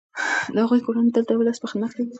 د 0.53 0.55
هغوی 0.63 0.81
کورنۍ 0.85 1.11
تل 1.13 1.23
د 1.27 1.31
ولس 1.39 1.57
په 1.61 1.67
خدمت 1.71 1.91
کي 1.95 2.01
وه. 2.03 2.09